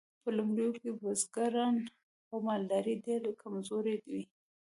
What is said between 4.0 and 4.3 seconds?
وې.